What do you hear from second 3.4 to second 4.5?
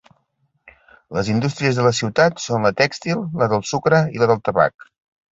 la del sucre i la del